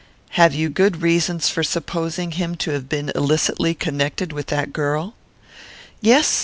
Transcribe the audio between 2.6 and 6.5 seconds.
have been illicitly connected with that girl?" "Yes.